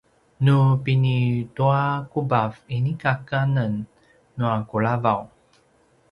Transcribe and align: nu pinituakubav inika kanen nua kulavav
nu 0.43 0.59
pinituakubav 0.83 2.51
inika 2.75 3.11
kanen 3.27 3.73
nua 4.37 4.57
kulavav 4.69 5.21